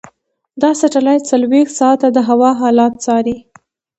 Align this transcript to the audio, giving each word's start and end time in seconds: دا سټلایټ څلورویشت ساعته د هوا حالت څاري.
دا 0.61 0.69
سټلایټ 0.79 1.21
څلورویشت 1.31 1.73
ساعته 1.79 2.07
د 2.11 2.17
هوا 2.29 2.51
حالت 2.61 2.93
څاري. 3.05 3.37